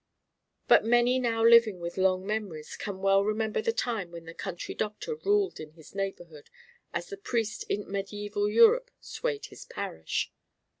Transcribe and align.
But 0.67 0.83
many 0.83 1.19
now 1.19 1.45
living 1.45 1.79
with 1.79 1.95
long 1.95 2.25
memories 2.25 2.75
can 2.75 3.03
well 3.03 3.23
remember 3.23 3.61
the 3.61 3.71
time 3.71 4.09
when 4.09 4.25
the 4.25 4.33
country 4.33 4.73
doctor 4.73 5.15
ruled 5.15 5.59
in 5.59 5.73
his 5.73 5.93
neighborhood 5.93 6.49
as 6.91 7.09
the 7.09 7.17
priest 7.17 7.65
in 7.69 7.83
mediæval 7.83 8.51
Europe 8.51 8.89
swayed 8.99 9.45
his 9.45 9.63
parish. 9.65 10.31